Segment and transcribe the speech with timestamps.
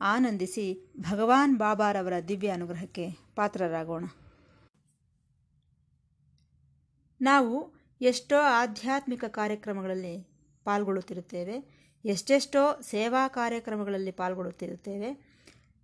[0.00, 4.04] ಆನಂದಿಸಿ ಭಗವಾನ್ ಬಾಬಾರವರ ದಿವ್ಯ ಅನುಗ್ರಹಕ್ಕೆ ಪಾತ್ರರಾಗೋಣ.
[7.20, 10.28] ನಾವು ಎಷ್ಟೋ ಆಧ್ಯಾತ್ಮಿಕ ಕಾರ್ಯಕ್ರಮಗಳಲ್ಲಿ
[10.64, 15.14] ಪಾಲ್ಗೊಳ್ಳುತ್ತಿರುತ್ತೇವೆ, ಎಷ್ಟೆಷ್ಟೋ ಸೇವಾ ಕಾರ್ಯಕ್ರಮಗಳಲ್ಲಿ ಪಾಲ್ಗೊಳ್ಳುತ್ತಿರುತ್ತೇವೆ,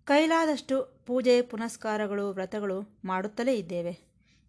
[0.05, 3.99] ಕೈಲಾದಷ್ಟು ಪೂಜೆ, ಪುನಸ್ಕಾರಗಳು, ವ್ರತಗಳು ಮಾಡುತ್ತಲೇ ಇದ್ದೇವೆ,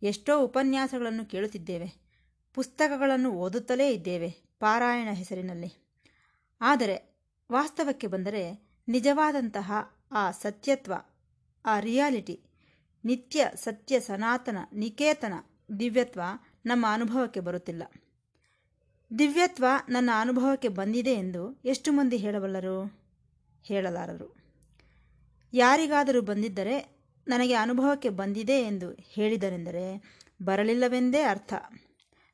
[0.03, 2.05] ಎಷ್ಟೋ ಉಪನ್ಯಾಸಗಳನ್ನು ಕೇಳುತ್ತಿದ್ದೇವೆ,
[2.53, 5.85] ಪುಸ್ತಕಗಳನ್ನು ಓದುತ್ತಲೇ ಇದ್ದೇವೆ ಪಾರಾಯಣ ಹೆಸರಿನಲ್ಲಿ.
[6.61, 7.19] ಆದರೆ
[7.51, 9.71] ವಾಸ್ತವಕ್ಕೆ ಬಂದರೆ ನಿಜವಾದಂತಹ
[10.11, 10.93] ಆ ಸತ್ಯತ್ವ,
[11.65, 12.41] ಆ ರಿಯಾಲಿಟಿ,
[13.05, 15.33] ನಿತ್ಯ ಸತ್ಯ ಸನಾತನ ನಿಕೇತನ
[15.79, 16.21] ದಿವ್ಯತ್ವ
[16.65, 17.83] ನಮ್ಮ ಅನುಭವಕ್ಕೆ ಬರುತ್ತಿಲ್ಲ.
[19.19, 23.05] ದಿವ್ಯತ್ವ ನನ್ನ ಅನುಭವಕ್ಕೆ ಬಂದಿದೆ ಎಂದು ಎಷ್ಟು ಮಂದಿ ಹೇಳಬಲ್ಲರು?
[23.63, 24.35] ಹೇಳಲಾರರು.
[25.53, 26.95] ಯಾರಿಗಾದರೂ ಬಂದಿದ್ದರೆ
[27.27, 30.03] ನನಗೆ ಅನುಭವಕ್ಕೆ ಬಂದಿದೆ ಎಂದು ಹೇಳಿದರೆಂದರೆ
[30.41, 31.53] ಬರಲಿಲ್ಲವೆಂದೇ ಅರ್ಥ.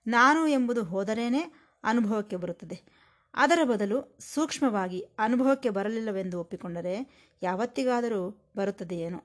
[0.07, 3.00] ನಾನು ಎಂಬುದು ಹೋದರೇನೆ ಅನುಭವಕ್ಕೆ ಬರುತ್ತದೆ.
[3.33, 9.23] ಅದರ ಬದಲು ಸೂಕ್ಷ್ಮವಾಗಿ ಅನುಭವಕ್ಕೆ ಬರಲಿಲ್ಲವೆಂದು ಒಪ್ಪಿಕೊಂಡರೆ ಯಾವತ್ತಿಗಾದರೂ ಬರುತ್ತದೆಯೇನೋ?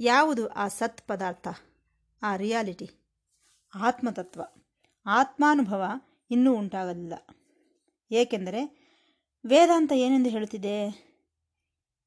[0.00, 1.48] ಯಾವುದು ಆ ಸತ್ ಪದಾರ್ಥ?
[2.22, 2.90] ಆ ರಿಯಾಲಿಟಿ?
[3.74, 4.40] ಆತ್ಮತತ್ವ?
[5.06, 5.84] ಆತ್ಮಾನುಭವ
[6.30, 7.14] ಇನ್ನೂ ಉಂಟಾಗಲಿಲ್ಲ.
[8.10, 8.84] ಏಕೆಂದರೆ
[9.46, 11.04] ವೇದಾಂತ ಏನೆಂದು ಹೇಳುತ್ತಿದೆ?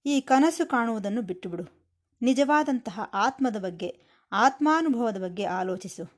[0.06, 1.94] ಈ ಕನಸು ಕಾಣುವುದನ್ನು ಬಿಟ್ಟುಬಿಡು.
[2.22, 4.02] ನಿಜವಾದಂತಹ ಆತ್ಮದ ಬಗ್ಗೆ,
[4.32, 6.12] ಆತ್ಮಾನುಭವದ ಬಗ್ಗೆ ಆಲೋಚಿಸು.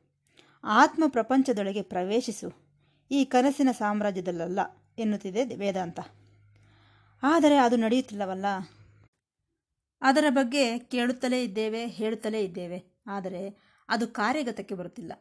[0.64, 2.69] ಆತ್ಮ ಪ್ರಪಂಚದೊಳಗೆ ಪ್ರವೇಶಿಸು.
[3.12, 4.60] ಈ ಕನಸಿನ ಸಾಮ್ರಾಜ್ಯದಲ್ಲಲ್ಲ
[5.00, 6.00] ಎನ್ನುತ್ತಿದೆ ವೇದಾಂತ.
[7.24, 8.46] ಆದರೆ ಅದು ನಡೆಯುತ್ತಿಲ್ಲವಲ್ಲ?
[10.02, 12.84] ಅದರ ಬಗ್ಗೆ ಕೇಳುತ್ತಲೇ ಇದ್ದೇವೆ, ಹೇಳುತ್ತಲೇ ಇದ್ದೇವೆ.
[13.08, 15.14] ಆದರೆ ಅದು ಕಾರ್ಯಗತಕ್ಕೆ ಬರುತ್ತಿಲ್ಲ.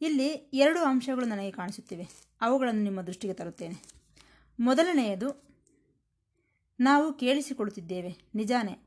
[0.00, 2.08] ಇಲ್ಲಿ ಎರಡು ಅಂಶಗಳು ನನಗೆ ಕಾಣಿಸುತ್ತಿವೆ.
[2.40, 3.74] ಅವುಗಳನ್ನು ನಿಮ್ಮ ದೃಷ್ಟಿಗೆ ತರುತ್ತೇನೆ.
[4.60, 5.44] ಮೊದಲನೆಯದು,
[6.80, 8.78] ನಾವು ಕೇಳಿಸಿಕೊಳ್ಳುತ್ತಿದ್ದೇವೆ, ನಿಜಾನೇ.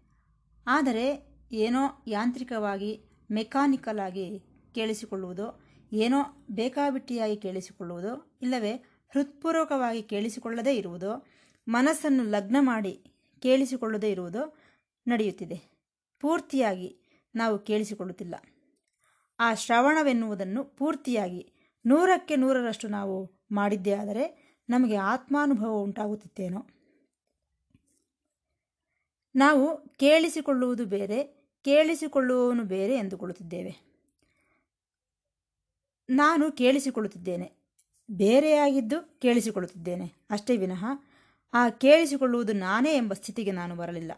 [0.67, 4.39] ಆದರೆ ಏನೋ ಯಾಂತ್ರಿಕವಾಗಿ, ಮೆಕ್ಯಾನಿಕಲ್ ಆಗಿ
[4.75, 8.71] ಕೇಳಿಸಿಕೊಳ್ಳುವುದೋ ಏನೋ ಬೇಕಾಬಿಟ್ಟಿಯಾಗಿ ಕೇಳಿಸಿಕೊಳ್ಳುವುದು, ಇಲ್ಲವೇ
[9.13, 11.27] ಹೃತ್ಪೂರ್ವಕವಾಗಿ ಕೇಳಿಸಿಕೊಳ್ಳದೇ ಇರುವುದು,
[11.67, 14.57] ಮನಸ್ಸನ್ನು ಲಗ್ನ ಮಾಡಿ ಕೇಳಿಸಿಕೊಳ್ಳದೇ ಇರುವುದು
[15.07, 15.61] ನಡೆಯುತ್ತಿದೆ.
[16.19, 16.97] ಪೂರ್ತಿಯಾಗಿ
[17.35, 18.35] ನಾವು ಕೇಳಿಸಿಕೊಳ್ಳುತ್ತಿಲ್ಲ.
[19.39, 21.53] ಆ ಶ್ರವಣವೆನ್ನುವುದನ್ನು ಪೂರ್ತಿಯಾಗಿ
[21.85, 26.65] ನೂರಕ್ಕೆ ನೂರರಷ್ಟು ನಾವು ಮಾಡಿದ್ದೇ ಆದರೆ ನಮಗೆ ಆತ್ಮಾನುಭವ ಉಂಟಾಗುತ್ತಿತ್ತೇನೋ?
[29.35, 31.23] ನಾವು ಕೇಳಿಸಿಕೊಳ್ಳುವುದು ಬೇರೆ,
[31.63, 33.94] ಕೇಳಿಸಿಕೊಳ್ಳುವವನು ಬೇರೆ ಎಂದುಕೊಳ್ಳುತ್ತಿದ್ದೇವೆ.
[36.09, 37.51] ನಾನು ಕೇಳಿಸಿಕೊಳ್ಳುತ್ತಿದ್ದೇನೆ.
[38.11, 40.13] ಬೇರೆಯಾಗಿದ್ದು ಕೇಳಿಸಿಕೊಳ್ಳುತ್ತಿದ್ದೇನೆ.
[40.29, 40.85] ಅಷ್ಟೇ ವಿನಃ,
[41.53, 44.11] ಆ ಕೇಳಿಸಿಕೊಳ್ಳುವುದು ನಾನೇ ಎಂಬ ಸ್ಥಿತಿಗೆ ನಾನು ಬರಲಿಲ್ಲ.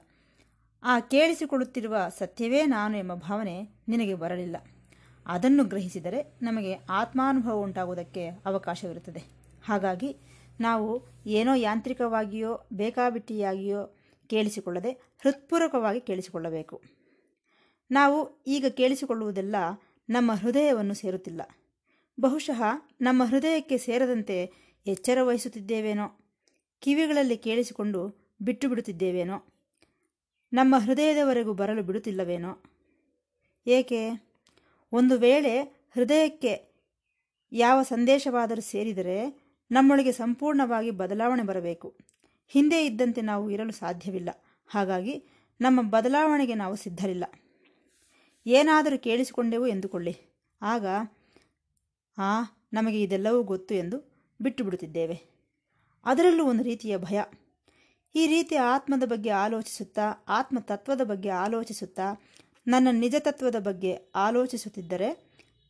[0.83, 4.55] ಆ ಕೇಳಿಸಿಕೊಳ್ಳುತ್ತಿರುವ ಸತ್ಯವೇ ನಾನು ಎಂಬ ಭಾವನೆ ನಿನಗೆ ಬರಲಿಲ್ಲ.
[5.25, 9.23] ಅದನ್ನು ಗ್ರಹಿಸಿದರೆ ನಮಗೆ ಆತ್ಮಾನುಭವ ಉಂಟಾಗುವುದಕ್ಕೆ ಅವಕಾಶವಿರುತ್ತದೆ.
[9.65, 10.15] ಹಾಗಾಗಿ
[10.59, 16.81] ನಾವು ಏನೋ ಯಾಂತ್ರಿಕವಾಗಿಯೋ ಬೇಕಾಬಿಟ್ಟಿಯಾಗಿಯೋ ಕೇಳಿಸಿಕೊಳ್ಳದೆ ಹೃತ್ಪೂರ್ವಕವಾಗಿ ಕೇಳಿಸಿಕೊಳ್ಳಬೇಕು.
[17.91, 19.55] ನಾವು ಈಗ ಕೇಳಿಸಿಕೊಳ್ಳುವುದೆಲ್ಲ
[20.09, 21.41] ನಮ್ಮ ಹೃದಯವನ್ನು ಸೇರುತ್ತಿಲ್ಲ.
[22.19, 22.61] ಬಹುಶಃ
[23.01, 24.53] ನಮ್ಮ ಹೃದಯಕ್ಕೆ ಸೇರದಂತೆ
[24.88, 26.19] ಎಚ್ಚರ ವಹಿಸುತ್ತಿದ್ದೇವೇನೋ,
[26.79, 29.45] ಕಿವಿಗಳಲ್ಲಿ ಕೇಳಿಸಿಕೊಂಡು ಬಿಟ್ಟು ಬಿಡುತ್ತಿದ್ದೇವೇನೋ
[30.53, 32.63] ನಮ್ಮ ಹೃದಯದವರೆಗೂ ಬರಲು ಬಿಡುತ್ತಿಲ್ಲವೇನೋ.
[33.67, 34.29] ಏಕೆ?
[34.91, 35.61] ಒಂದು ವೇಳೆ
[35.95, 36.78] ಹೃದಯಕ್ಕೆ
[37.51, 41.97] ಯಾವ ಸಂದೇಶವಾದರೂ ಸೇರಿದರೆ ನಮ್ಮೊಳಗೆ ಸಂಪೂರ್ಣವಾಗಿ ಬದಲಾವಣೆ ಬರಬೇಕು.
[42.47, 44.29] ಹಿಂದೆ ಇದ್ದಂತೆ ನಾವು ಇರಲು ಸಾಧ್ಯವಿಲ್ಲ.
[44.67, 45.23] ಹಾಗಾಗಿ
[45.61, 47.23] ನಮ್ಮ ಬದಲಾವಣೆಗೆ ನಾವು ಸಿದ್ಧರಿಲ್ಲ.
[48.47, 50.17] ಏನಾದರೂ ಕೇಳಿಸಿಕೊಂಡೆವು ಎಂದುಕೊಳ್ಳಿ.
[50.61, 50.85] ಆಗ
[52.17, 52.41] ಆ,
[52.73, 55.22] ನಮಗೆ ಇದೆಲ್ಲವೂ ಗೊತ್ತು ಎಂದು ಬಿಟ್ಟು ಬಿಡುತ್ತಿದ್ದೇವೆ
[56.05, 57.22] ಅದರಲ್ಲೂ ಒಂದು ರೀತಿಯ ಭಯ.
[58.16, 62.22] ಈ ರೀತಿಯ ಆತ್ಮದ ಬಗ್ಗೆ ಆಲೋಚಿಸುತ್ತಾ, ಆತ್ಮತತ್ವದ ಬಗ್ಗೆ ಆಲೋಚಿಸುತ್ತಾ,
[62.67, 65.28] ನನ್ನ ನಿಜ ತತ್ವದ ಬಗ್ಗೆ ಆಲೋಚಿಸುತ್ತಿದ್ದರೆ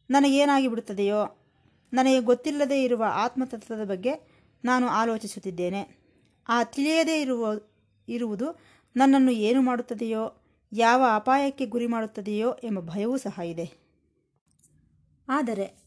[0.09, 1.47] ನನಗೇನಾಗಿ ಬಿಡುತ್ತದೆಯೋ
[1.93, 4.13] ನನಗೆ ಗೊತ್ತಿಲ್ಲದೇ ಇರುವ ಆತ್ಮತತ್ವದ ಬಗ್ಗೆ
[4.65, 5.81] ನಾನು ಆಲೋಚಿಸುತ್ತಿದ್ದೇನೆ.
[6.49, 7.53] ಆ ತಿಳಿಯದೇ ಇರುವ,
[8.07, 8.59] ಇರುವುದು
[8.95, 10.43] ನನ್ನನ್ನು ಏನು ಮಾಡುತ್ತದೆಯೋ,
[10.73, 13.73] ಯಾವ ಅಪಾಯಕ್ಕೆ ಗುರಿ ಮಾಡುತ್ತದೆಯೋ ಎಂಬ ಭಯವೂ ಸಹ ಇದೆ.
[15.27, 15.86] ಆದರೆ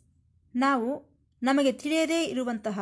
[0.55, 1.11] ನಾವು
[1.43, 2.81] ನಮಗೆ ತಿಳಿಯದೇ ಇರುವಂತಹ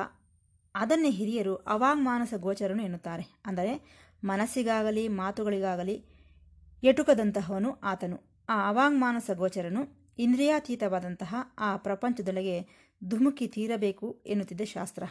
[0.74, 3.40] ಅದನ್ನೇ ಹಿರಿಯರು ಅವಾಂಗ್ಮಾನಸ ಗೋಚರನು ಎನ್ನುತ್ತಾರೆ.
[3.46, 6.04] ಅಂದರೆ ಮನಸ್ಸಿಗಾಗಲಿ, ಮಾತುಗಳಿಗಾಗಲಿ
[6.82, 8.44] ಎಟುಕದಂತಹವನು ಆತನು.
[8.48, 12.66] ಆ ಅವಾಂಗ್ಮಾನಸ ಗೋಚರನು ಇಂದ್ರಿಯಾತೀತವಾದಂತಹ ಆ ಪ್ರಪಂಚದೊಳಗೆ
[13.08, 15.02] ಧುಮುಕಿ ತೀರಬೇಕು ಎನ್ನುತ್ತಿದೆ ಶಾಸ್ತ್ರ.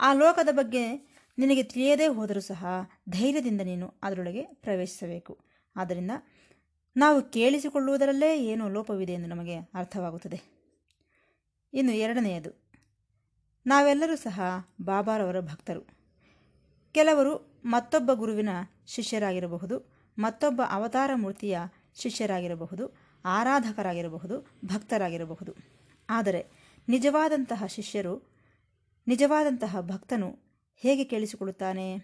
[0.00, 0.92] ಆ ಲೋಕದ ಬಗ್ಗೆ
[1.38, 2.66] ನಿನಗೆ ತಿಳಿಯದೇ ಹೋದರೂ ಸಹ
[3.08, 5.38] ಧೈರ್ಯದಿಂದ ನೀನು ಅದರೊಳಗೆ ಪ್ರವೇಶಿಸಬೇಕು.
[5.76, 6.10] ಆದ್ದರಿಂದ
[6.96, 10.57] ನಾವು ಕೇಳಿಸಿಕೊಳ್ಳುವುದರಲ್ಲೇ ಏನೋ ಲೋಪವಿದೆ ಎಂದು ನಮಗೆ ಅರ್ಥವಾಗುತ್ತದೆ.
[11.74, 12.50] ಇನ್ನು ಎರಡನೆಯದು.
[13.66, 14.40] ನಾವೆಲ್ಲರೂ ಸಹ
[14.82, 15.80] ಬಾಬಾರವರ ಭಕ್ತರು.
[16.92, 18.48] ಕೆಲವರು ಮತ್ತೊಬ್ಬ ಗುರುವಿನ
[18.86, 21.58] ಶಿಷ್ಯರಾಗಿರಬಹುದು, ಮತ್ತೊಬ್ಬ ಅವತಾರ ಮೂರ್ತಿಯ
[21.94, 25.54] ಶಿಷ್ಯರಾಗಿರಬಹುದು, ಆರಾಧಕರಾಗಿರಬಹುದು, ಭಕ್ತರಾಗಿರಬಹುದು.
[26.10, 26.46] ಆದರೆ
[26.88, 28.28] ನಿಜವಾದಂತಹ ಶಿಷ್ಯರು,
[29.06, 30.38] ನಿಜವಾದಂತಹ ಭಕ್ತನು
[30.76, 31.96] ಹೇಗೆ ಕೇಳಿಸಿಕೊಳ್ಳುತ್ತಾನೆ?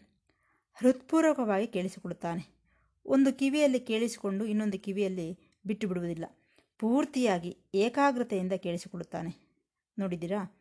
[0.75, 2.55] ಹೃತ್ಪೂರ್ವಕವಾಗಿ ಕೇಳಿಸಿಕೊಳ್ಳುತ್ತಾನೆ.
[3.07, 6.25] ಒಂದು ಕಿವಿಯಲ್ಲಿ ಕೇಳಿಸಿಕೊಂಡು ಇನ್ನೊಂದು ಕಿವಿಯಲ್ಲಿ ಬಿಟ್ಟು ಬಿಡುವುದಿಲ್ಲ.
[6.79, 9.44] ಪೂರ್ತಿಯಾಗಿ ಏಕಾಗ್ರತೆಯಿಂದ ಕೇಳಿಸಿಕೊಳ್ಳುತ್ತಾನೆ.
[9.99, 10.61] ನೋಡಿದ್ದೀರಾ?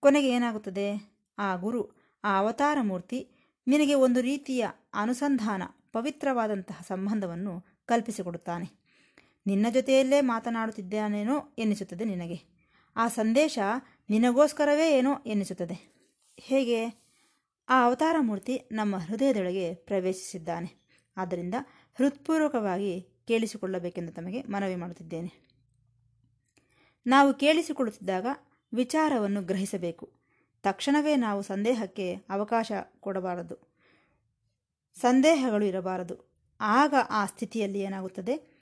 [0.00, 1.12] ಕೊನೆಗೆ ಏನಾಗುತ್ತದೆ?
[1.38, 1.90] ಆ ಗುರು,
[2.24, 3.30] ಆ ಅವತಾರ ಮೂರ್ತಿ
[3.66, 5.62] ನಿನಗೆ ಒಂದು ರೀತಿಯ ಅನುಸಂಧಾನ,
[5.92, 8.80] ಪವಿತ್ರವಾದಂತಹ ಸಂಬಂಧವನ್ನು ಕಲ್ಪಿಸಿಕೊಡುತ್ತಾನೆ.
[9.46, 12.60] ನಿನ್ನ ಜೊತೆಯಲ್ಲೇ ಮಾತನಾಡುತ್ತಿದ್ದಾನೇನೋ ಎನ್ನಿಸುತ್ತದೆ ನಿನಗೆ.
[12.96, 13.58] ಆ ಸಂದೇಶ
[14.10, 16.06] ನಿನಗೋಸ್ಕರವೇ ಏನೋ ಎನ್ನಿಸುತ್ತದೆ.
[16.40, 16.88] ಹೇಗೆ?
[17.68, 20.80] ಆ ಅವತಾರ ಮೂರ್ತಿ ನಮ್ಮ ಹೃದಯದೊಳಗೆ ಪ್ರವೇಶಿಸಿದ್ದಾನೆ.
[21.16, 21.54] ಆದ್ದರಿಂದ
[21.98, 25.50] ಹೃತ್ಪೂರ್ವಕವಾಗಿ ಕೇಳಿಸಿಕೊಳ್ಳಬೇಕೆಂದು ತಮಗೆ ಮನವಿ ಮಾಡುತ್ತಿದ್ದೇನೆ.
[27.06, 28.26] ನಾವು ಕೇಳಿಸಿಕೊಳ್ಳುತ್ತಿದ್ದಾಗ
[28.74, 30.12] ವಿಚಾರವನ್ನು ಗ್ರಹಿಸಬೇಕು.
[30.62, 33.76] ತಕ್ಷಣವೇ ನಾವು ಸಂದೇಹಕ್ಕೆ ಅವಕಾಶ ಕೊಡಬಾರದು.
[35.00, 36.30] ಸಂದೇಹಗಳು ಇರಬಾರದು.
[36.60, 38.60] ಆಗ ಆ ಸ್ಥಿತಿಯಲ್ಲಿ ಏನಾಗುತ್ತದೆ?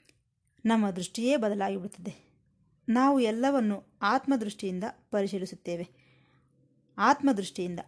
[0.65, 2.29] ನಮ್ಮ ದೃಷ್ಟಿಯೇ ಬದಲಾಗಿಬಿಡುತ್ತದೆ.
[2.89, 5.87] ನಾವು ಎಲ್ಲವನ್ನು ಆತ್ಮದೃಷ್ಟಿಯಿಂದ ಪರಿಶೀಲಿಸುತ್ತೇವೆ.
[6.97, 7.79] ಆತ್ಮದೃಷ್ಟಿಯಿಂದ,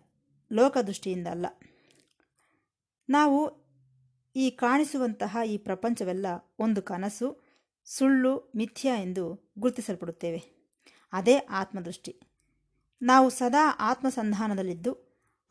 [0.51, 1.45] ಲೋಕದೃಷ್ಟಿಯಿಂದ ಅಲ್ಲ.
[3.09, 3.61] ನಾವು
[4.35, 6.25] ಈ ಕಾಣಿಸುವಂತಹ ಈ ಪ್ರಪಂಚವೆಲ್ಲ
[6.59, 7.43] ಒಂದು ಕನಸು,
[7.85, 10.60] ಸುಳ್ಳು, ಮಿಥ್ಯ ಎಂದು ಗುರುತಿಸಲ್ಪಡುತ್ತೇವೆ.
[11.13, 12.13] ಅದೇ ಆತ್ಮದೃಷ್ಟಿ.
[13.01, 14.91] ನಾವು ಸದಾ ಆತ್ಮಸಂಧಾನದಲ್ಲಿದ್ದು,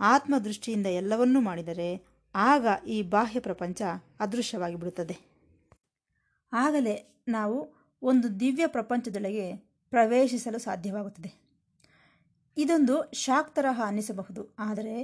[0.00, 1.88] ಆತ್ಮದೃಷ್ಟಿಯಿಂದ ಎಲ್ಲವನ್ನೂ ಮಾಡಿದರೆ
[2.34, 3.82] ಆಗ ಈ ಬಾಹ್ಯ ಪ್ರಪಂಚ
[4.20, 5.16] ಅದೃಶ್ಯವಾಗಿ ಬಿಡುತ್ತದೆ.
[6.52, 6.96] ಆಗಲೇ
[7.28, 7.58] ನಾವು
[8.02, 9.46] ಒಂದು ದಿವ್ಯ ಪ್ರಪಂಚದೊಳಗೆ
[9.92, 11.30] ಪ್ರವೇಶಿಸಲು ಸಾಧ್ಯವಾಗುತ್ತದೆ.
[12.56, 14.94] ಇದೊಂದು ಶಾಕ್ ತರಹ ಅನ್ನಿಸಬಹುದು, ಆದರೆ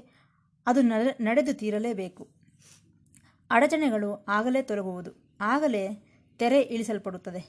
[0.66, 2.22] ಅದು ನಡೆ ನಡೆದು ತೀರಲೇಬೇಕು.
[3.50, 5.84] ಅಡಚಣೆಗಳು ಆಗಲೇ ತೊಲಗುವುದು ಆಗಲೇ
[6.40, 7.42] ತೆರೆ ಇಳಿಸಲ್ಪಡುತ್ತದೆ,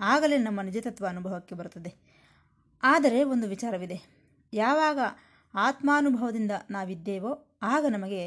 [0.00, 1.90] ಆಗಲೇ ನಮ್ಮ ನಿಜತತ್ವ ಅನುಭವಕ್ಕೆ ಬರುತ್ತದೆ.
[2.82, 3.98] ಆದರೆ ಒಂದು ವಿಚಾರವಿದೆ.
[4.52, 4.98] ಯಾವಾಗ
[5.54, 8.22] ಆತ್ಮಾನುಭವದಿಂದ ನಾವಿದ್ದೇವೋ ಆಗ ನಮಗೆ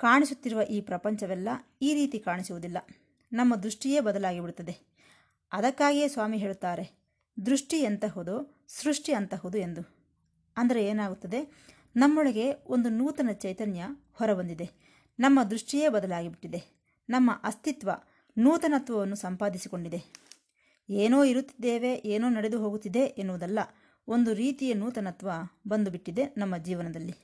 [0.00, 1.48] ಕಾಣಿಸುತ್ತಿರುವ ಈ ಪ್ರಪಂಚವೆಲ್ಲ
[1.82, 2.78] ಈ ರೀತಿ ಕಾಣಿಸುವುದಿಲ್ಲ.
[3.32, 4.74] ನಮ್ಮ ದೃಷ್ಟಿಯೇ ಬದಲಾಗಿಬಿಡುತ್ತದೆ.
[5.52, 6.84] ಅದಕ್ಕಾಗಿಯೇ ಸ್ವಾಮಿ ಹೇಳುತ್ತಾರೆ,
[7.46, 9.82] ದೃಷ್ಟಿ ಎಂತಹುದು ಸೃಷ್ಟಿ ಅಂತಹುದು ಎಂದು.
[10.56, 11.40] ಅಂದರೆ ಏನಾಗುತ್ತದೆ?
[11.96, 14.68] ನಮ್ಮೊಳಗೆ ಒಂದು ನೂತನ ಚೈತನ್ಯ ಹೊರಬಂದಿದೆ.
[15.18, 16.60] ನಮ್ಮ ದೃಷ್ಟಿಯೇ ಬದಲಾಗಿಬಿಟ್ಟಿದೆ.
[17.08, 17.90] ನಮ್ಮ ಅಸ್ತಿತ್ವ
[18.38, 20.00] ನೂತನತ್ವವನ್ನು ಸಂಪಾದಿಸಿಕೊಂಡಿದೆ.
[20.88, 23.58] ಏನೋ ಇರುತ್ತಿದ್ದೇವೆ, ಏನೋ ನಡೆದು ಹೋಗುತ್ತಿದೆ ಎನ್ನುವುದಲ್ಲ.
[24.08, 25.30] ಒಂದು ರೀತಿಯ ನೂತನತ್ವ
[25.68, 27.14] ಬಂದುಬಿಟ್ಟಿದೆ ನಮ್ಮ ಜೀವನದಲ್ಲಿ.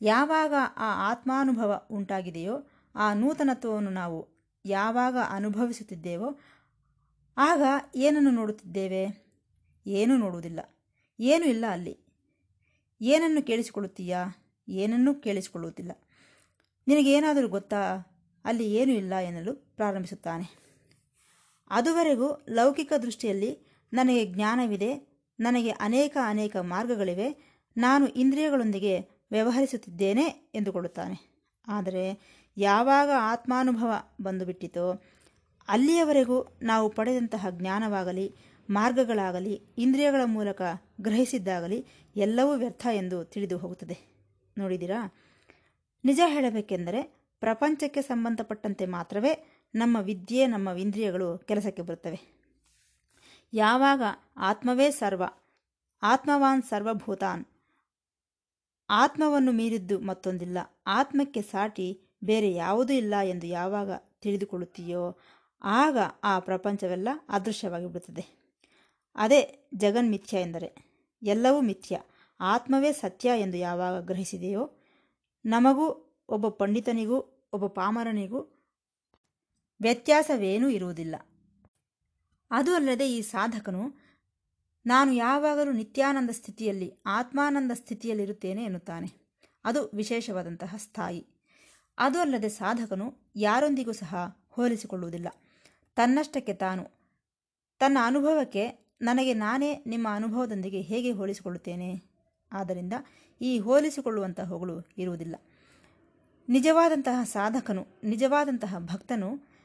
[0.00, 4.28] ಯಾವಾಗ ಆ ಆತ್ಮಾನುಭವ ಉಂಟಾಗಿದೆಯೋ ಆ ನೂತನತ್ವವನ್ನು ನಾವು
[4.64, 6.38] ಯಾವಾಗ ಅನುಭವಿಸುತ್ತಿದ್ದೇವೋ
[7.36, 7.62] ಆಗ
[7.94, 9.26] ಏನನ್ನು ನೋಡುತ್ತಿದ್ದೇವೆ?
[9.86, 10.60] ಏನೂ ನೋಡುವುದಿಲ್ಲ.
[11.20, 11.98] ಏನೂ ಇಲ್ಲ ಅಲ್ಲಿ.
[13.00, 14.24] ಏನನ್ನು ಕೇಳಿಸಿಕೊಳ್ಳುತ್ತೀಯಾ?
[14.68, 15.92] ಏನನ್ನೂ ಕೇಳಿಸಿಕೊಳ್ಳುವುದಿಲ್ಲ.
[16.88, 17.96] ನಿನಗೇನಾದರೂ ಗೊತ್ತಾ?
[18.44, 20.66] ಅಲ್ಲಿ ಏನೂ ಇಲ್ಲ ಎನ್ನಲು ಪ್ರಾರಂಭಿಸುತ್ತಾನೆ.
[21.70, 23.58] ಅದುವರೆಗೂ ಲೌಕಿಕ ದೃಷ್ಟಿಯಲ್ಲಿ
[23.92, 25.05] ನನಗೆ ಜ್ಞಾನವಿದೆ
[25.40, 27.56] ನನಗೆ ಅನೇಕ ಅನೇಕ ಮಾರ್ಗಗಳಿವೆ.
[27.76, 28.98] ನಾನು ಇಂದ್ರಿಯಗಳೊಂದಿಗೆ
[29.30, 31.36] ವ್ಯವಹರಿಸುತ್ತಿದ್ದೇನೆ ಎಂದುಕೊಳ್ಳುತ್ತಾನೆ.
[31.68, 32.20] ಆದರೆ
[32.56, 33.92] ಯಾವಾಗ ಆತ್ಮಾನುಭವ
[34.22, 35.02] ಬಂದುಬಿಟ್ಟಿತೋ,
[35.68, 38.34] ಅಲ್ಲಿಯವರೆಗೂ ನಾವು ಪಡೆದಂತಹ ಜ್ಞಾನವಾಗಲಿ,
[38.70, 40.62] ಮಾರ್ಗಗಳಾಗಲಿ, ಇಂದ್ರಿಯಗಳ ಮೂಲಕ
[41.00, 41.86] ಗ್ರಹಿಸಿದ್ದಾಗಲಿ
[42.16, 43.98] ಎಲ್ಲವೂ ವ್ಯರ್ಥ ಎಂದು ತಿಳಿದು ಹೋಗುತ್ತದೆ.
[44.58, 45.14] ನೋಡಿದಿರಾ?
[46.04, 47.02] ನಿಜ ಹೇಳಬೇಕೆಂದರೆ
[47.40, 52.35] ಪ್ರಪಂಚಕ್ಕೆ ಸಂಬಂಧಪಟ್ಟಂತೆ ಮಾತ್ರವೇ ನಮ್ಮ ವಿದ್ಯೆ, ನಮ್ಮ ಇಂದ್ರಿಯಗಳು ಕೆಲಸಕ್ಕೆ ಬರುತ್ತವೆ.
[53.52, 54.02] ಯಾವಾಗ
[54.36, 55.22] ಆತ್ಮವೇ ಸರ್ವ,
[56.02, 57.46] ಆತ್ಮವಾನ್ ಸರ್ವಭೂತಾನ್.
[58.90, 63.90] ಆತ್ಮವನ್ನು ಮೀರಿದ್ದು ಮತ್ತೊಂದಿಲ್ಲ, ಆತ್ಮಕ್ಕೆ ಸಾಟಿ ಬೇರೆ ಯಾವುದೂ ಇಲ್ಲ ಎಂದು ಯಾವಾಗ
[64.20, 65.18] ತಿಳಿದುಕೊಳ್ಳುತ್ತೀಯೋ,
[65.64, 68.46] ಆಗ ಆ ಪ್ರಪಂಚವೆಲ್ಲ ಅದೃಶ್ಯವಾಗಿ ಬಿಡುತ್ತದೆ.
[69.16, 72.00] ಅದೇ ಜಗನ್ ಮಿಥ್ಯ ಎಂದರೆ, ಎಲ್ಲವೂ ಮಿಥ್ಯ,
[72.40, 74.72] ಆತ್ಮವೇ ಸತ್ಯ ಎಂದು ಯಾವಾಗ ಗ್ರಹಿಸಿದೆಯೋ,
[75.46, 78.40] ನಮಗೂ, ಒಬ್ಬ ಪಂಡಿತನಿಗೂ, ಒಬ್ಬ ಪಾಮರನಿಗೂ
[79.80, 81.16] ವ್ಯತ್ಯಾಸವೇನೂ ಇರುವುದಿಲ್ಲ.
[82.50, 84.06] ಅದು ಅಲ್ಲದೆ ಈ ಸಾಧಕನು,
[84.86, 89.26] ನಾನು ಯಾವಾಗಲೂ ನಿತ್ಯಾನಂದ ಸ್ಥಿತಿಯಲ್ಲಿ, ಆತ್ಮಾನಂದ ಸ್ಥಿತಿಯಲ್ಲಿರುತ್ತೇನೆ ಎನ್ನುತ್ತಾನೆ.
[89.64, 91.26] ಅದು ವಿಶೇಷವಾದಂತಹ ಸ್ಥಾಯಿ.
[91.98, 95.28] ಅದು ಅಲ್ಲದೆ ಸಾಧಕನು ಯಾರೊಂದಿಗೂ ಸಹ ಹೋಲಿಸಿಕೊಳ್ಳುವುದಿಲ್ಲ.
[95.96, 96.86] ತನ್ನಷ್ಟಕ್ಕೆ ತಾನು,
[97.78, 102.02] ತನ್ನ ಅನುಭವಕ್ಕೆ ನನಗೆ ನಾನೇ ನಿಮ್ಮ ಅನುಭವದೊಂದಿಗೆ ಹೇಗೆ ಹೋಲಿಸಿಕೊಳ್ಳುತ್ತೇನೆ?
[102.52, 102.92] ಆದ್ದರಿಂದ
[103.40, 105.36] ಈ ಹೋಲಿಸಿಕೊಳ್ಳುವಂತಹವುಗಳು ಇರುವುದಿಲ್ಲ.
[106.48, 109.55] ನಿಜವಾದಂತಹ ಸಾಧಕನು, ನಿಜವಾದಂತಹ ಭಕ್ತನು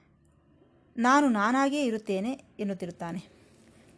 [1.02, 3.22] ನಾನು ನಾನಾಗಿಯೇ ಇರುತ್ತೇನೆ ಎನ್ನುತ್ತಿರುತ್ತಾನೆ.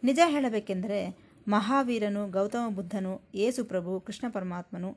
[0.03, 1.00] ನಿಜ ಹೇಳಬೇಕೆಂದರೆ
[1.48, 4.89] ಮಹಾವೀರನು, ಗೌತಮ ಬುದ್ಧನು ಯೇಸುಪ್ರಭು ಕೃಷ್ಣ ಪರಮಾತ್ಮನು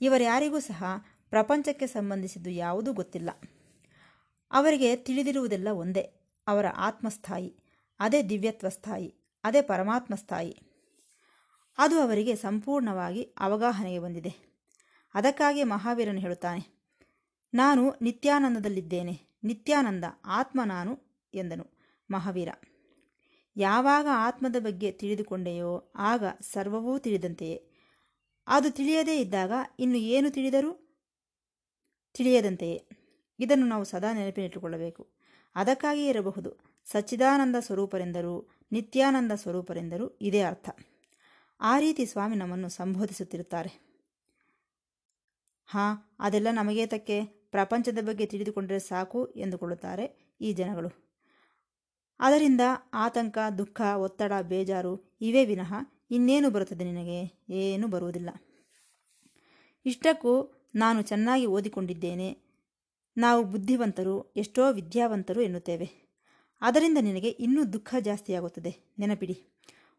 [0.00, 0.84] ಇವರ್ಯಾರಿಗೂ ಸಹ
[1.30, 3.30] ಪ್ರಪಂಚಕ್ಕೆ ಸಂಬಂಧಿಸಿದ್ದು ಯಾವುದೂ ಗೊತ್ತಿಲ್ಲ.
[4.50, 6.04] ಅವರಿಗೆ ತಿಳಿದಿರುವುದೆಲ್ಲ ಒಂದೇ,
[6.46, 7.50] ಅವರ ಆತ್ಮಸ್ಥಾಯಿ,
[8.00, 9.08] ಅದೇ ದಿವ್ಯತ್ವ ಸ್ಥಾಯಿ,
[9.44, 10.54] ಅದೇ ಪರಮಾತ್ಮ ಸ್ಥಾಯಿ.
[11.78, 14.32] ಅದು ಅವರಿಗೆ ಸಂಪೂರ್ಣವಾಗಿ ಅವಗಾಹನೆಗೆ ಬಂದಿದೆ.
[15.14, 16.62] ಅದಕ್ಕಾಗಿ ಮಹಾವೀರನು ಹೇಳುತ್ತಾನೆ,
[17.54, 19.14] ನಾನು ನಿತ್ಯಾನಂದದಲ್ಲಿದ್ದೇನೆ,
[19.44, 21.66] ನಿತ್ಯಾನಂದ, ಆತ್ಮ ನಾನು ಎಂದನು
[22.10, 22.48] ಮಹಾವೀರ.
[23.56, 27.68] ಯಾವಾಗ ಆತ್ಮದ ಬಗ್ಗೆ ತಿಳಿದುಕೊಂಡೆಯೋ ಆಗ ಸರ್ವವೂ ತಿಳಿದಂತೆಯೇ.
[28.46, 30.72] ಅದು ತಿಳಿಯದೇ ಇದ್ದಾಗ ಇನ್ನು ಏನು ತಿಳಿದರೂ?
[32.14, 32.88] ತಿಳಿಯದಂತೆಯೇ.
[33.38, 35.12] ಇದನ್ನು ನಾವು ಸದಾ ನೆನಪಿನಿಟ್ಟುಕೊಳ್ಳಬೇಕು
[35.54, 36.72] ಅದಕ್ಕಾಗಿಯೇ ಇರಬಹುದು.
[36.84, 40.70] ಸಚ್ಚಿದಾನಂದ ಸ್ವರೂಪರೆಂದರು ನಿತ್ಯಾನಂದ ಸ್ವರೂಪರೆಂದರು ಇದೇ ಅರ್ಥ.
[41.60, 43.92] ಆ ರೀತಿ ಸ್ವಾಮಿ ನಮ್ಮನ್ನು ಸಂಬೋಧಿಸುತ್ತಿರುತ್ತಾರೆ.
[45.66, 47.24] ಹಾಂ, ಅದೆಲ್ಲ ನಮಗೇತಕ್ಕೆ?
[47.24, 51.11] ಪ್ರಪಂಚದ ಬಗ್ಗೆ ತಿಳಿದುಕೊಂಡರೆ ಸಾಕು ಎಂದುಕೊಳ್ಳುತ್ತಾರೆ ಈ ಜನಗಳು.
[52.22, 52.60] ಅದರಿಂದ
[52.94, 55.74] ಆತಂಕ, ದುಃಖ, ಒತ್ತಡ, ಬೇಜಾರು ಇವೇ ವಿನಃ
[56.10, 57.44] ಇನ್ನೇನು ಬರುತ್ತದೆ ನಿನಗೆ?
[57.50, 58.30] ಏನೂ ಬರುವುದಿಲ್ಲ.
[59.86, 62.38] ಇಷ್ಟಕ್ಕೂ ನಾನು ಚೆನ್ನಾಗಿ ಓದಿಕೊಂಡಿದ್ದೇನೆ.
[63.16, 65.90] ನಾವು ಬುದ್ಧಿವಂತರು, ಎಷ್ಟೋ ವಿದ್ಯಾವಂತರು ಎನ್ನುತ್ತೇವೆ.
[66.60, 69.46] ಅದರಿಂದ ನಿನಗೆ ಇನ್ನೂ ದುಃಖ ಜಾಸ್ತಿಯಾಗುತ್ತದೆ ನೆನಪಿಡಿ.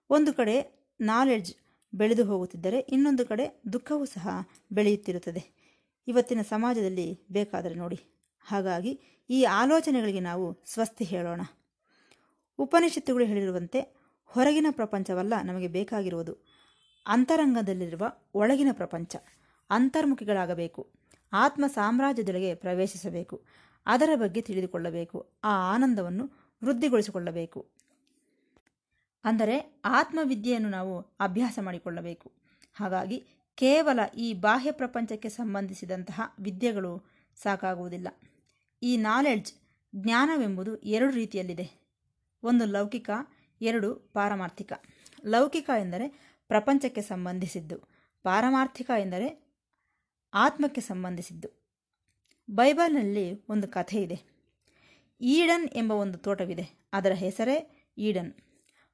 [0.09, 1.55] ಒಂದು ಕಡೆ ನಾಲೆಡ್ಜ್
[1.95, 5.63] ಬೆಳೆದು ಹೋಗುತ್ತಿದ್ದರೆ ಇನ್ನೊಂದು ಕಡೆ ದುಃಖವೂ ಸಹ ಬೆಳೆಯುತ್ತಿರುತ್ತದೆ.
[6.07, 7.99] ಇವತ್ತಿನ ಸಮಾಜದಲ್ಲಿ ಬೇಕಾದರೆ ನೋಡಿ.
[8.39, 11.41] ಹಾಗಾಗಿ ಈ ಆಲೋಚನೆಗಳಿಗೆ ನಾವು ಸ್ವಸ್ತಿ ಹೇಳೋಣ.
[12.57, 16.37] ಉಪನಿಷತ್ತುಗಳು ಹೇಳಿರುವಂತೆ ಹೊರಗಿನ ಪ್ರಪಂಚವಲ್ಲ ನಮಗೆ ಬೇಕಾಗಿರುವುದು.
[17.07, 19.15] ಅಂತರಂಗದಲ್ಲಿರುವ ಒಳಗಿನ ಪ್ರಪಂಚ,
[19.69, 20.91] ಅಂತರ್ಮುಖಿಗಳಾಗಬೇಕು.
[21.33, 23.43] ಆತ್ಮ ಸಾಮ್ರಾಜ್ಯದೊಳಗೆ ಪ್ರವೇಶಿಸಬೇಕು.
[23.85, 25.33] ಅದರ ಬಗ್ಗೆ ತಿಳಿದುಕೊಳ್ಳಬೇಕು.
[25.43, 26.31] ಆ ಆನಂದವನ್ನು
[26.63, 27.67] ವೃದ್ಧಿಗೊಳಿಸಿಕೊಳ್ಳಬೇಕು.
[29.23, 32.31] ಅಂದರೆ ಆತ್ಮವಿದ್ಯೆಯನ್ನು ನಾವು ಅಭ್ಯಾಸ ಮಾಡಿಕೊಳ್ಳಬೇಕು.
[32.73, 37.03] ಹಾಗಾಗಿ ಕೇವಲ ಈ ಬಾಹ್ಯ ಪ್ರಪಂಚಕ್ಕೆ ಸಂಬಂಧಿಸಿದಂತಹ ವಿದ್ಯೆಗಳು
[37.35, 38.07] ಸಾಕಾಗುವುದಿಲ್ಲ.
[38.83, 39.53] ಈ ನಾಲೆಡ್ಜ್
[39.95, 41.82] ಜ್ಞಾನವೆಂಬುದು ಎರಡು ರೀತಿಯಲ್ಲಿದೆ.
[42.43, 43.09] ಒಂದು ಲೌಕಿಕ,
[43.61, 44.73] ಎರಡು ಪಾರಮಾರ್ಥಿಕ.
[45.25, 47.77] ಲೌಕಿಕ ಎಂದರೆ ಪ್ರಪಂಚಕ್ಕೆ ಸಂಬಂಧಿಸಿದ್ದು.
[48.23, 49.43] ಪಾರಮಾರ್ಥಿಕ ಎಂದರೆ
[50.33, 51.49] ಆತ್ಮಕ್ಕೆ ಸಂಬಂಧಿಸಿದ್ದು.
[52.49, 54.21] ಬೈಬಲ್ನಲ್ಲಿ ಒಂದು ಕಥೆ ಇದೆ.
[55.21, 56.89] ಈಡನ್ ಎಂಬ ಒಂದು ತೋಟವಿದೆ.
[56.93, 58.33] ಅದರ ಹೆಸರೇ ಈಡನ್.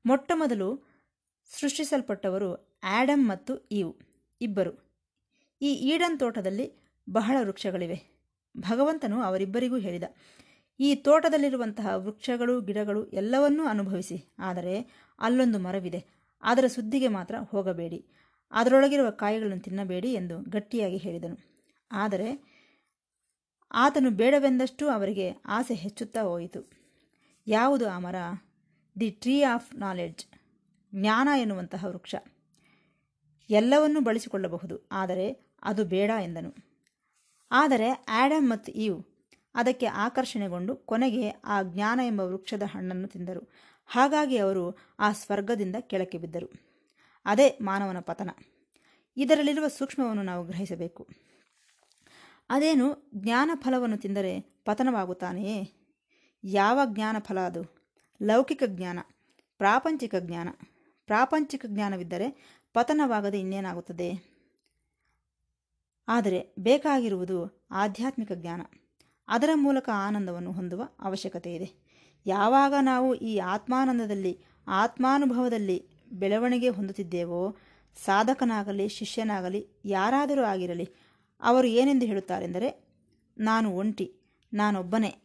[0.06, 0.88] ಮೊಟ್ಟ ಮೊದಲು
[1.60, 3.94] ಸೃಷ್ಟಿಸಲ್ಪಟ್ಟವರು ಆ್ಯಡಮ್ ಮತ್ತು ಈವ್
[4.42, 5.02] ಇಬ್ಬರು.
[5.62, 8.20] ಈ ಈಡನ್ ತೋಟದಲ್ಲಿ ಬಹಳ ವೃಕ್ಷಗಳಿವೆ.
[8.58, 10.04] ಭಗವಂತನು ಅವರಿಬ್ಬರಿಗೂ ಹೇಳಿದ
[10.80, 14.18] ಈ ತೋಟದಲ್ಲಿರುವಂತಹ ವೃಕ್ಷಗಳು, ಗಿಡಗಳು ಎಲ್ಲವನ್ನೂ ಅನುಭವಿಸಿ.
[14.40, 14.76] ಆದರೆ
[15.20, 16.02] ಅಲ್ಲೊಂದು ಮರವಿದೆ.
[16.44, 18.00] ಅದರ ಸುದ್ದಿಗೆ ಮಾತ್ರ ಹೋಗಬೇಡಿ.
[18.52, 21.38] ಅದರೊಳಗಿರುವ ಕಾಯಿಗಳನ್ನು ತಿನ್ನಬೇಡಿ ಎಂದು ಗಟ್ಟಿಯಾಗಿ ಹೇಳಿದನು.
[21.92, 22.30] ಆದರೆ
[23.72, 26.62] ಆತನು ಬೇಡವೆಂದಷ್ಟು ಅವರಿಗೆ ಆಸೆ ಹೆಚ್ಚುತ್ತಾ ಹೋಯಿತು.
[27.48, 28.16] ಯಾವುದು ಆ ಮರ?
[29.00, 30.26] ದಿ ಟ್ರೀ ಆಫ್ ನಾಲೆಡ್ಜ್,
[30.94, 32.16] ಜ್ಞಾನ ಎನ್ನುವಂತಹ ವೃಕ್ಷ.
[33.50, 35.28] ಎಲ್ಲವನ್ನೂ ಬಳಸಿಕೊಳ್ಳಬಹುದು, ಆದರೆ
[35.64, 36.52] ಅದು ಬೇಡ ಎಂದನು.
[37.52, 38.98] ಆದರೆ ಆ್ಯಡಮ್ ಮತ್ತು ಈವ್
[39.56, 43.52] ಅದಕ್ಕೆ ಆಕರ್ಷಣೆಗೊಂಡು ಕೊನೆಗೆ ಆ ಜ್ಞಾನ ಎಂಬ ವೃಕ್ಷದ ಹಣ್ಣನ್ನು ತಿಂದರು.
[43.86, 46.54] ಹಾಗಾಗಿ ಅವರು ಆ ಸ್ವರ್ಗದಿಂದ ಕೆಳಕ್ಕೆ ಬಿದ್ದರು.
[47.26, 48.30] ಅದೇ ಮಾನವನ ಪತನ.
[49.18, 51.08] ಇದರಲ್ಲಿರುವ ಸೂಕ್ಷ್ಮವನ್ನು ನಾವು ಗ್ರಹಿಸಬೇಕು.
[52.50, 55.74] ಅದೇನು ಜ್ಞಾನ ಫಲವನ್ನು ತಿಂದರೆ ಪತನವಾಗುತ್ತಾನೆಯೇ?
[56.44, 57.64] ಯಾವ ಜ್ಞಾನ ಫಲ ಅದು?
[58.22, 59.00] ಲೌಕಿಕ ಜ್ಞಾನ,
[59.58, 60.50] ಪ್ರಾಪಂಚಿಕ ಜ್ಞಾನ.
[61.06, 64.40] ಪ್ರಾಪಂಚಿಕ ಜ್ಞಾನವಿದ್ದರೆ ಪತನವಾಗದೆ ಇನ್ನೇನಾಗುತ್ತದೆ?
[66.08, 68.62] ಆದರೆ ಬೇಕಾಗಿರುವುದು ಆಧ್ಯಾತ್ಮಿಕ ಜ್ಞಾನ.
[69.30, 71.90] ಅದರ ಮೂಲಕ ಆನಂದವನ್ನು ಹೊಂದುವ ಅವಶ್ಯಕತೆ ಇದೆ.
[72.26, 77.58] ಯಾವಾಗ ನಾವು ಈ ಆತ್ಮಾನಂದದಲ್ಲಿ, ಆತ್ಮಾನುಭವದಲ್ಲಿ ಬೆಳವಣಿಗೆ ಹೊಂದುತ್ತಿದ್ದೇವೋ,
[78.06, 80.90] ಸಾಧಕನಾಗಲಿ, ಶಿಷ್ಯನಾಗಲಿ, ಯಾರಾದರೂ ಆಗಿರಲಿ,
[81.42, 82.90] ಅವರು ಏನೆಂದು ಹೇಳುತ್ತಾರೆಂದರೆ,
[83.38, 84.16] ನಾನು ಒಂಟಿ,
[84.54, 85.16] ನಾನೊಬ್ಬನೇ.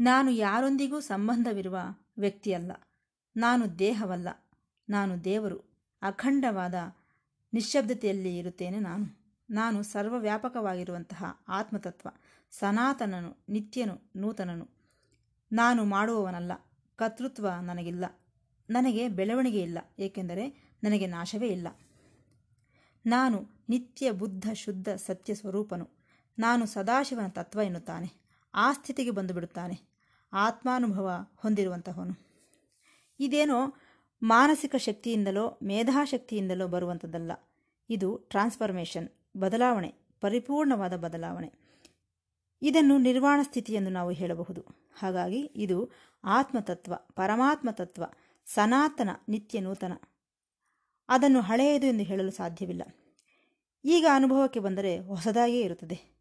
[0.00, 1.78] ನಾನು ಯಾರೊಂದಿಗೂ ಸಂಬಂಧವಿರುವ
[2.18, 2.72] ವ್ಯಕ್ತಿಯಲ್ಲ.
[3.36, 4.28] ನಾನು ದೇಹವಲ್ಲ.
[4.88, 5.58] ನಾನು ದೇವರು.
[6.02, 6.74] ಅಖಂಡವಾದ
[7.54, 9.36] ನಿಶ್ಶಬ್ದತೆಯಲ್ಲಿ ಇರುತ್ತೇನೆ ನಾನು.
[9.50, 12.08] ನಾನು ಸರ್ವವ್ಯಾಪಕವಾಗಿರುವಂತಹ ಆತ್ಮತತ್ವ.
[12.58, 14.68] ಸನಾತನನು, ನಿತ್ಯನು, ನೂತನನು.
[15.52, 16.52] ನಾನು ಮಾಡುವವನಲ್ಲ,
[16.96, 18.04] ಕರ್ತೃತ್ವ ನನಗಿಲ್ಲ.
[18.70, 21.68] ನನಗೆ ಬೆಳವಣಿಗೆ ಇಲ್ಲ, ಏಕೆಂದರೆ ನನಗೆ ನಾಶವೇ ಇಲ್ಲ.
[23.06, 25.88] ನಾನು ನಿತ್ಯ ಬುದ್ಧ, ಶುದ್ಧ, ಸತ್ಯ ಸ್ವರೂಪನು.
[26.38, 28.22] ನಾನು ಸದಾಶಿವನ ತತ್ವ ಎನ್ನುತ್ತಾನೆ.
[28.54, 29.80] ಆ ಸ್ಥಿತಿಗೆ ಬಂದು ಬಿಡುತ್ತಾನೆ
[30.32, 32.14] ಆತ್ಮಾನುಭವ ಹೊಂದಿರುವಂತಹವನು.
[33.20, 33.74] ಇದೇನೋ
[34.22, 37.32] ಮಾನಸಿಕ ಶಕ್ತಿಯಿಂದಲೋ, ಮೇಧಾಶಕ್ತಿಯಿಂದಲೋ ಬರುವಂಥದ್ದಲ್ಲ
[37.90, 41.61] ಇದು ಟ್ರಾನ್ಸ್ಫರ್ಮೇಷನ್, ಬದಲಾವಣೆ, ಪರಿಪೂರ್ಣವಾದ ಬದಲಾವಣೆ.
[42.62, 44.64] ಇದನ್ನು ನಿರ್ವಾಣ ಸ್ಥಿತಿ ಎಂದು ನಾವು ಹೇಳಬಹುದು.
[44.98, 45.90] ಹಾಗಾಗಿ ಇದು
[46.24, 48.04] ಆತ್ಮತತ್ವ ಪರಮಾತ್ಮ ತತ್ವ
[48.46, 49.92] ಸನಾತನ ನಿತ್ಯ ನೂತನ.
[51.08, 52.82] ಅದನ್ನು ಹಳೆಯದು ಎಂದು ಹೇಳಲು ಸಾಧ್ಯವಿಲ್ಲ.
[53.84, 56.12] ಈಗ ಅನುಭವಕ್ಕೆ ಬಂದರೆ ಹೊಸದಾಗಿಯೇ ಇರುತ್ತದೆ.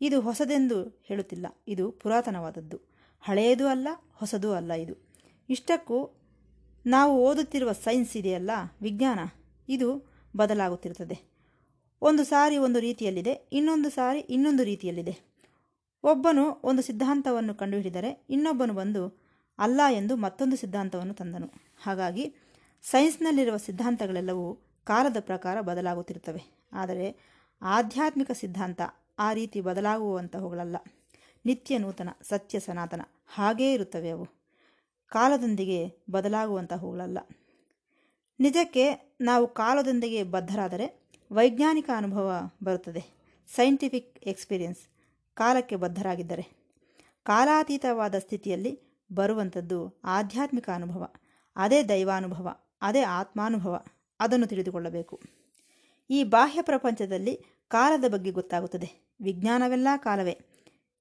[0.00, 1.46] ಇದು ಹೊಸದೆಂದು ಹೇಳುತ್ತಿಲ್ಲ.
[1.68, 2.80] ಇದು ಪುರಾತನವಾದದ್ದು.
[3.20, 4.94] ಹಳೆಯದೂ ಅಲ್ಲ, ಹೊಸದೂ ಅಲ್ಲ ಇದು.
[5.48, 6.20] ಇಷ್ಟಕ್ಕೂ
[6.86, 8.50] ನಾವು ಓದುತ್ತಿರುವ ಸೈನ್ಸ್ ಇದೆಯಲ್ಲ,
[8.82, 9.20] ವಿಜ್ಞಾನ,
[9.68, 11.30] ಇದು ಬದಲಾಗುತ್ತಿರುತ್ತದೆ.
[12.02, 15.29] ಒಂದು ಸಾರಿ ಒಂದು ರೀತಿಯಲ್ಲಿದೆ, ಇನ್ನೊಂದು ಸಾರಿ ಇನ್ನೊಂದು ರೀತಿಯಲ್ಲಿದೆ.
[16.04, 19.02] ಒಬ್ಬನು ಒಂದು ಸಿದ್ಧಾಂತವನ್ನು ಕಂಡುಹಿಡಿದರೆ ಇನ್ನೊಬ್ಬನು ಬಂದು
[19.58, 21.48] ಅಲ್ಲ ಎಂದು ಮತ್ತೊಂದು ಸಿದ್ಧಾಂತವನ್ನು ತಂದನು.
[21.82, 22.34] ಹಾಗಾಗಿ
[22.82, 26.42] ಸೈನ್ಸ್ನಲ್ಲಿರುವ ಸಿದ್ಧಾಂತಗಳೆಲ್ಲವೂ ಕಾಲದ ಪ್ರಕಾರ ಬದಲಾಗುತ್ತಿರುತ್ತವೆ.
[26.72, 27.16] ಆದರೆ
[27.62, 28.80] ಆಧ್ಯಾತ್ಮಿಕ ಸಿದ್ಧಾಂತ
[29.18, 30.76] ಆ ರೀತಿ ಬದಲಾಗುವಂತಹವುಗಳಲ್ಲ
[31.46, 33.00] ನಿತ್ಯ ನೂತನ, ಸತ್ಯ ಸನಾತನ
[33.34, 34.26] ಹಾಗೇ ಇರುತ್ತವೆ ಅವು.
[35.08, 37.18] ಕಾಲದೊಂದಿಗೆ ಬದಲಾಗುವಂತಹವುಗಳಲ್ಲ
[38.40, 40.86] ನಿಜಕ್ಕೆ ನಾವು ಕಾಲದೊಂದಿಗೆ ಬದ್ಧರಾದರೆ
[41.32, 43.02] ವೈಜ್ಞಾನಿಕ ಅನುಭವ ಬರುತ್ತದೆ.
[43.54, 44.78] ಸೈಂಟಿಫಿಕ್ ಎಕ್ಸ್ಪೀರಿಯನ್ಸ್
[45.40, 46.42] ಕಾಲಕ್ಕೆ ಬದ್ಧರಾಗಿದ್ದರೆ.
[47.22, 51.06] ಕಾಲಾತೀತವಾದ ಸ್ಥಿತಿಯಲ್ಲಿ ಬರುವಂಥದ್ದು ಆಧ್ಯಾತ್ಮಿಕ ಅನುಭವ,
[51.56, 53.84] ಅದೇ ದೈವಾನುಭವ, ಅದೇ ಆತ್ಮಾನುಭವ
[54.20, 55.22] ಅದನ್ನು ತಿಳಿದುಕೊಳ್ಳಬೇಕು.
[56.10, 59.14] ಈ ಬಾಹ್ಯ ಪ್ರಪಂಚದಲ್ಲಿ ಕಾಲದ ಬಗ್ಗೆ ಗೊತ್ತಾಗುತ್ತದೆ.
[59.22, 60.40] ವಿಜ್ಞಾನವೆಲ್ಲ ಕಾಲವೇ.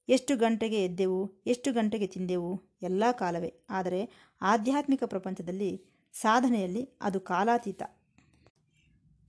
[0.09, 3.53] ಎಷ್ಟು ಗಂಟೆಗೆ ಎದ್ದೆವು, ಎಷ್ಟು ಗಂಟೆಗೆ ತಿಂದೆವು, ಎಲ್ಲ ಕಾಲವೇ.
[3.69, 7.83] ಆದರೆ ಆಧ್ಯಾತ್ಮಿಕ ಪ್ರಪಂಚದಲ್ಲಿ ಸಾಧನೆಯಲ್ಲಿ ಅದು ಕಾಲಾತೀತ.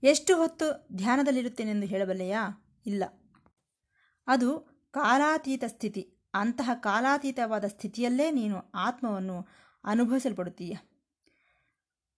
[0.03, 2.65] ಎಷ್ಟು ಹೊತ್ತು ಧ್ಯಾನದಲ್ಲಿರುತ್ತೇನೆಂದು ಹೇಳಬಲ್ಲೆಯಾ?
[2.85, 3.03] ಇಲ್ಲ.
[4.27, 6.13] ಅದು ಕಾಲಾತೀತ ಸ್ಥಿತಿ.
[6.33, 9.47] ಅಂತಹ ಕಾಲಾತೀತವಾದ ಸ್ಥಿತಿಯಲ್ಲೇ ನೀನು ಆತ್ಮವನ್ನು
[9.83, 10.77] ಅನುಭವಿಸಲ್ಪಡುತ್ತೀಯ.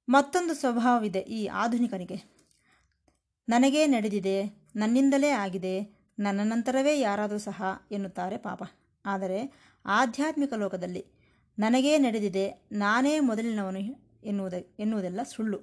[0.10, 2.34] ಮತ್ತೊಂದು ಸ್ವಭಾವವಿದೆ ಈ ಆಧುನಿಕನಿಗೆ.
[3.50, 4.44] ನನಗೇ ನಡೆದಿದೆ,
[4.76, 8.64] ನನ್ನಿಂದಲೇ ಆಗಿದೆ, ನನ್ನ ನಂತರವೇ ಯಾರಾದರೂ ಸಹ ಎನ್ನುತ್ತಾರೆ ಪಾಪ.
[9.06, 9.52] ಆದರೆ
[9.86, 11.06] ಆಧ್ಯಾತ್ಮಿಕ ಲೋಕದಲ್ಲಿ
[11.60, 13.80] ನನಗೇ ನಡೆದಿದೆ, ನಾನೇ ಮೊದಲಿನವನು
[14.24, 15.60] ಎನ್ನುವುದ, ಎನ್ನುವುದೆಲ್ಲ ಸುಳ್ಳು.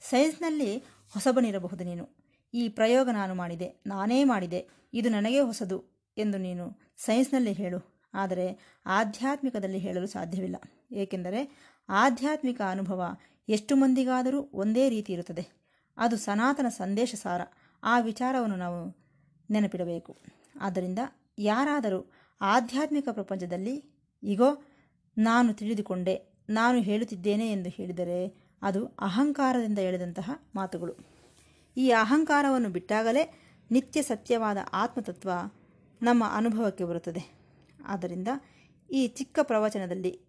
[0.00, 0.78] ಸೈನ್ಸ್ನಲ್ಲಿ
[1.10, 2.16] ಹೊಸಬನಿರಬಹುದು ನೀನು.
[2.54, 5.97] ಈ ಪ್ರಯೋಗ ನಾನು ಮಾಡಿದೆ, ನಾನೇ ಮಾಡಿದೆ, ಇದು ನನಗೇ ಹೊಸದು.
[6.18, 7.98] ಎಂದು ನೀನು ಸೈನ್ಸ್ನಲ್ಲಿ ಹೇಳು.
[8.14, 10.56] ಆದರೆ ಆಧ್ಯಾತ್ಮಿಕದಲ್ಲಿ ಹೇಳಲು ಸಾಧ್ಯವಿಲ್ಲ.
[10.92, 11.58] ಏಕೆಂದರೆ
[11.88, 13.16] ಆಧ್ಯಾತ್ಮಿಕ ಅನುಭವ
[13.48, 15.58] ಎಷ್ಟು ಮಂದಿಗಾದರೂ ಒಂದೇ ರೀತಿ ಇರುತ್ತದೆ.
[15.96, 17.40] ಅದು ಸನಾತನ ಸಂದೇಶ ಸಾರ.
[17.82, 18.96] ಆ ವಿಚಾರವನ್ನು ನಾವು
[19.50, 20.16] ನೆನಪಿಡಬೇಕು.
[20.60, 20.98] ಆದ್ದರಿಂದ
[21.38, 23.84] ಯಾರಾದರೂ ಆಧ್ಯಾತ್ಮಿಕ ಪ್ರಪಂಚದಲ್ಲಿ
[24.22, 24.64] ಈಗೋ
[25.18, 30.94] ನಾನು ತಿಳಿದುಕೊಂಡೆ, ನಾನು ಹೇಳುತ್ತಿದ್ದೇನೆ ಎಂದು ಹೇಳಿದರೆ ಅದು ಅಹಂಕಾರದಿಂದ ಎಳೆದಂತಹ ಮಾತುಗಳು.
[31.76, 35.30] ಈ ಅಹಂಕಾರವನ್ನು ಬಿಟ್ಟಾಗಲೇ ನಿತ್ಯ ಸತ್ಯವಾದ ಆತ್ಮತತ್ವ
[36.02, 37.38] ನಮ್ಮ ಅನುಭವಕ್ಕೆ ಬರುತ್ತದೆ.
[37.86, 38.28] ಆದ್ದರಿಂದ
[38.90, 40.20] ಈ ಚಿಕ್ಕ ಪ್ರವಚನದಲ್ಲಿ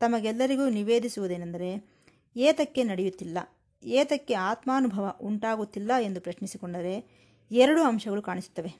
[0.00, 1.94] ತಮಗೆಲ್ಲರಿಗೂ ನಿವೇದಿಸುವುದೇನೆಂದರೆ,
[2.36, 3.38] ಏತಕ್ಕೆ ನಡೆಯುತ್ತಿಲ್ಲ,
[3.84, 8.74] ಏತಕ್ಕೆ ಆತ್ಮಾನುಭವ ಉಂಟಾಗುತ್ತಿಲ್ಲ ಎಂದು ಪ್ರಶ್ನಿಸಿಕೊಂಡರೆ ಎರಡು ಅಂಶಗಳು ಕಾಣಿಸುತ್ತವೆ.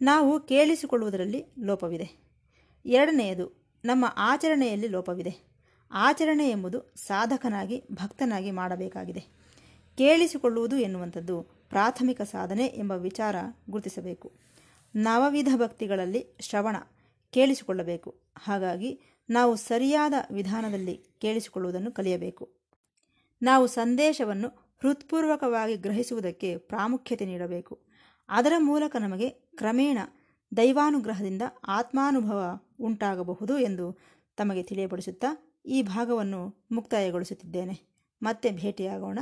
[0.00, 2.28] ನಾವು ಕೇಳಿಸಿಕೊಳ್ಳುವುದರಲ್ಲಿ ಲೋಪವಿದೆ.
[2.86, 5.48] ಎರಡನೆಯದು, ನಮ್ಮ ಆಚರಣೆಯಲ್ಲಿ ಲೋಪವಿದೆ.
[5.92, 9.24] ಆಚರಣೆ ಎಂಬುದು ಸಾಧಕನಾಗಿ, ಭಕ್ತನಾಗಿ ಮಾಡಬೇಕಾಗಿದೆ.
[9.96, 13.36] ಕೇಳಿಸಿಕೊಳ್ಳುವುದು ಎನ್ನುವಂಥದ್ದು ಪ್ರಾಥಮಿಕ ಸಾಧನೆ ಎಂಬ ವಿಚಾರ
[13.70, 14.32] ಗುರುತಿಸಬೇಕು.
[14.96, 16.76] ನವವಿಧ ಭಕ್ತಿಗಳಲ್ಲಿ ಶ್ರವಣ
[17.30, 18.20] ಕೇಳಿಸಿಕೊಳ್ಳಬೇಕು.
[18.38, 22.52] ಹಾಗಾಗಿ ನಾವು ಸರಿಯಾದ ವಿಧಾನದಲ್ಲಿ ಕೇಳಿಸಿಕೊಳ್ಳುವುದನ್ನು ಕಲಿಯಬೇಕು.
[23.42, 27.82] ನಾವು ಸಂದೇಶವನ್ನು ಹೃತ್ಪೂರ್ವಕವಾಗಿ ಗ್ರಹಿಸುವುದಕ್ಕೆ ಪ್ರಾಮುಖ್ಯತೆ ನೀಡಬೇಕು.
[28.28, 29.98] ಅದರ ಮೂಲಕ ನಮಗೆ ಕ್ರಮೇಣ
[30.56, 33.98] ದೈವಾನುಗ್ರಹದಿಂದ ಆತ್ಮಾನುಭವ ಉಂಟಾಗಬಹುದು ಎಂದು
[34.36, 37.80] ತಮಗೆ ತಿಳಿಯಪಡಿಸುತ್ತಾ ಈ ಭಾಗವನ್ನು ಮುಕ್ತಾಯಗೊಳಿಸುತ್ತಿದ್ದೇನೆ.
[38.22, 39.18] ಮತ್ತೆ ಭೇಟಿಯಾಗೋಣ.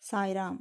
[0.00, 0.58] ಸಾಯಿರಾಮ್